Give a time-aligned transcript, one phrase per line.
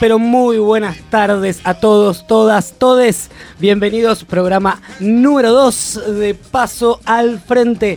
[0.00, 3.30] pero muy buenas tardes a todos, todas, todes.
[3.58, 7.96] Bienvenidos, programa número 2 de Paso al Frente.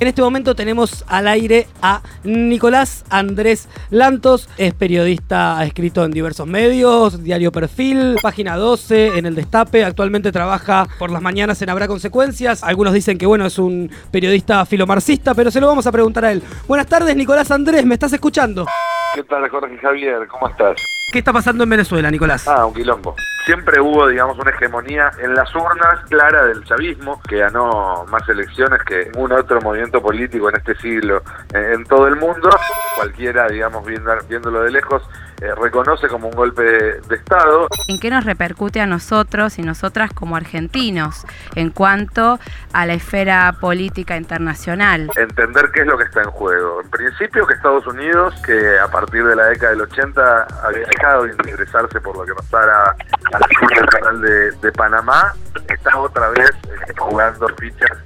[0.00, 6.12] En este momento tenemos al aire a Nicolás Andrés Lantos, es periodista, ha escrito en
[6.12, 11.70] diversos medios, Diario Perfil, Página 12, en El Destape, actualmente trabaja por las mañanas en
[11.70, 12.62] Habrá Consecuencias.
[12.62, 16.32] Algunos dicen que bueno, es un periodista filomarxista, pero se lo vamos a preguntar a
[16.32, 16.42] él.
[16.68, 18.66] Buenas tardes, Nicolás Andrés, ¿me estás escuchando?
[19.14, 20.28] ¿Qué tal, Jorge Javier?
[20.28, 20.97] ¿Cómo estás?
[21.10, 22.46] ¿Qué está pasando en Venezuela, Nicolás?
[22.46, 23.16] Ah, un quilombo.
[23.46, 28.82] Siempre hubo, digamos, una hegemonía en las urnas clara del chavismo, que ganó más elecciones
[28.84, 31.22] que ningún otro movimiento político en este siglo
[31.54, 32.50] en, todo el mundo.
[32.94, 33.86] Cualquiera, digamos,
[34.28, 35.02] viéndolo de lejos,
[35.40, 37.68] eh, reconoce como un golpe de, Estado.
[37.88, 42.38] ¿En qué nos repercute a nosotros y nosotras como argentinos en cuanto
[42.72, 45.10] a la esfera política internacional?
[45.16, 46.80] Entender qué es lo que está en juego.
[46.82, 51.24] En principio que Estados Unidos, que a partir de la década del 80 había dejado
[51.24, 52.94] de interesarse por lo que pasara
[53.32, 55.34] al sur del canal de, Panamá,
[55.68, 57.97] está otra vez eh, jugando fichas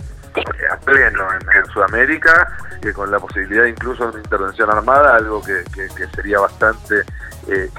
[0.84, 2.48] pleno en, Sudamérica,
[2.80, 5.64] que con la posibilidad incluso de una intervención armada, algo que
[6.14, 7.02] sería bastante
[7.48, 7.70] eh.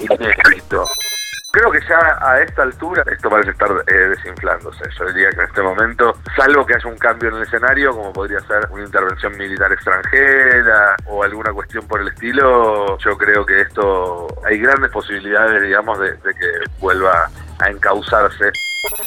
[1.52, 4.84] Creo que ya a esta altura esto parece estar eh, desinflándose.
[4.98, 8.12] Yo diría que en este momento, salvo que haya un cambio en el escenario, como
[8.12, 13.62] podría ser una intervención militar extranjera o alguna cuestión por el estilo, yo creo que
[13.62, 18.52] esto hay grandes posibilidades, digamos, de, de que vuelva a encauzarse.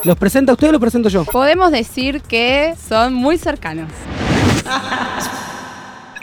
[0.04, 1.24] ¿Los presenta usted o los presento yo?
[1.24, 3.90] Podemos decir que son muy cercanos.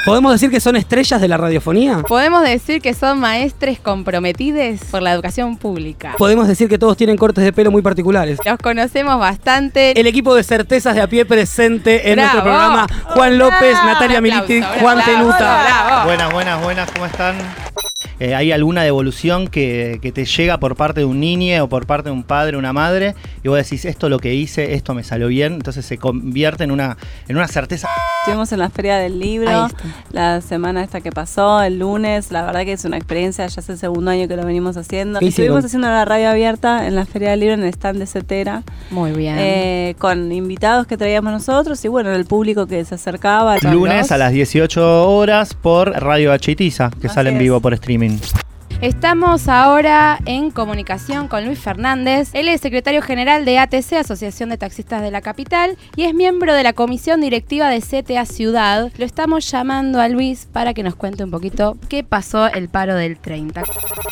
[0.05, 1.99] ¿Podemos decir que son estrellas de la radiofonía?
[2.07, 6.15] Podemos decir que son maestres comprometidos por la educación pública.
[6.17, 8.37] Podemos decir que todos tienen cortes de pelo muy particulares.
[8.45, 9.97] Los conocemos bastante.
[9.97, 12.85] El equipo de certezas de a pie presente en nuestro programa.
[13.15, 16.03] Juan López, Natalia Militi, Juan Tenuta.
[16.03, 17.35] Buenas, buenas, buenas, ¿cómo están?
[18.19, 22.09] Eh, hay alguna devolución que, te llega por parte de un niño o por parte
[22.09, 25.27] de un padre, una madre, y vos decís, esto lo que hice, esto me salió
[25.27, 26.97] bien, entonces se convierte en una,
[27.27, 27.89] en una certeza.
[28.23, 29.67] Estuvimos en la Feria del Libro
[30.13, 33.73] la semana esta que pasó, el lunes, la verdad que es una experiencia, ya hace
[33.73, 35.19] el segundo año que lo venimos haciendo.
[35.19, 38.63] Estuvimos haciendo la radio abierta en la Feria del Libro en el stand de Cetera.
[38.91, 39.35] Muy bien.
[39.37, 43.57] Eh, con invitados que traíamos nosotros y bueno, el público que se acercaba.
[43.57, 48.19] Lunes a las 18 horas por Radio Achitiza, que sale en vivo por streaming.
[48.83, 52.31] Estamos ahora en comunicación con Luis Fernández.
[52.33, 56.53] Él es secretario general de ATC, Asociación de Taxistas de la Capital, y es miembro
[56.53, 58.91] de la comisión directiva de CTA Ciudad.
[58.97, 62.95] Lo estamos llamando a Luis para que nos cuente un poquito qué pasó el paro
[62.95, 63.63] del 30.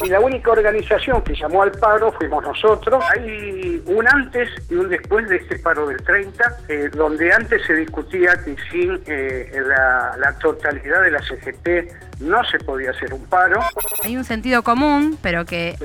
[0.06, 3.04] Y la única organización que llamó al paro fuimos nosotros.
[3.14, 7.74] Hay un antes y un después de este paro del 30, eh, donde antes se
[7.74, 13.26] discutía que sin eh, la, la totalidad de la CGT no se podía hacer un
[13.26, 13.60] paro.
[14.04, 15.76] Hay un sentido común, pero que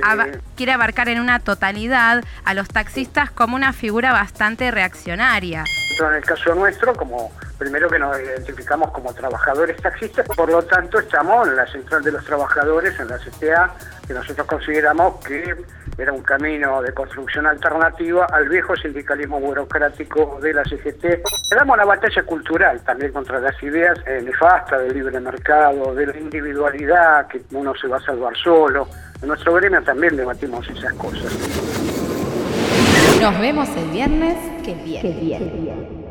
[0.54, 5.64] quiere abarcar en una totalidad a los taxistas como una figura bastante reaccionaria.
[5.98, 10.99] En el caso nuestro, como primero que nos identificamos como trabajadores taxistas, por lo tanto
[10.99, 13.75] estamos en la central de los trabajadores, en la CTA,
[14.06, 15.55] que nosotros consideramos que
[15.99, 21.22] era un camino de construcción alternativa al viejo sindicalismo burocrático de la CGT.
[21.50, 26.17] Damos una batalla cultural también contra las ideas eh, nefastas del libre mercado, de la
[26.19, 28.88] individualidad, que uno se va a salvar solo.
[29.23, 31.33] En nuestro gremio también debatimos esas cosas.
[33.21, 35.00] Nos vemos el viernes que viene.
[35.00, 36.06] Que viene.